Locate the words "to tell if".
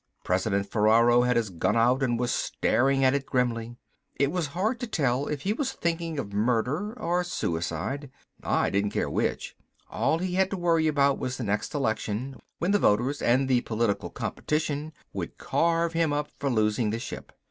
4.79-5.41